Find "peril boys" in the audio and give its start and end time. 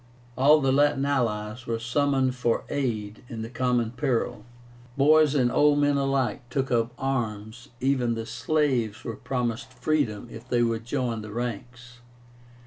3.91-5.35